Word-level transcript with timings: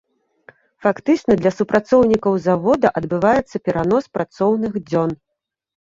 Фактычна, 0.85 1.31
для 1.41 1.51
супрацоўнікаў 1.59 2.33
завода 2.47 2.87
адбываецца 3.03 3.57
перанос 3.71 4.13
працоўных 4.21 4.85
дзён. 4.93 5.09